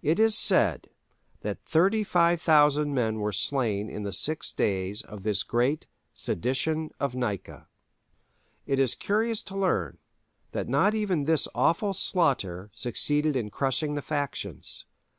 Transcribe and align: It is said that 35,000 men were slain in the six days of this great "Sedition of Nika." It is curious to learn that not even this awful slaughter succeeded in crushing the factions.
It 0.00 0.18
is 0.18 0.34
said 0.34 0.88
that 1.42 1.62
35,000 1.66 2.94
men 2.94 3.16
were 3.18 3.32
slain 3.34 3.90
in 3.90 4.02
the 4.02 4.14
six 4.14 4.50
days 4.50 5.02
of 5.02 5.24
this 5.24 5.42
great 5.42 5.86
"Sedition 6.14 6.90
of 6.98 7.14
Nika." 7.14 7.68
It 8.66 8.78
is 8.78 8.94
curious 8.94 9.42
to 9.42 9.54
learn 9.54 9.98
that 10.52 10.68
not 10.70 10.94
even 10.94 11.24
this 11.24 11.46
awful 11.54 11.92
slaughter 11.92 12.70
succeeded 12.72 13.36
in 13.36 13.50
crushing 13.50 13.92
the 13.92 14.00
factions. 14.00 14.86